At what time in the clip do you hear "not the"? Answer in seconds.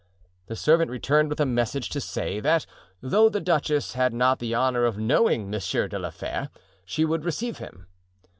4.15-4.55